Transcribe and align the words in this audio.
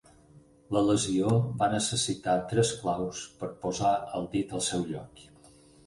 La 0.75 0.81
lesió 0.87 1.35
va 1.59 1.67
necessitar 1.75 2.39
tres 2.55 2.73
claus 2.81 3.23
per 3.43 3.53
posar 3.67 3.95
el 4.21 4.31
dit 4.37 4.61
al 4.61 4.69
seu 4.75 4.93
lloc. 4.95 5.27